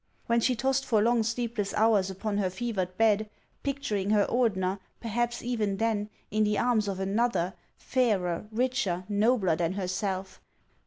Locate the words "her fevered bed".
2.39-3.29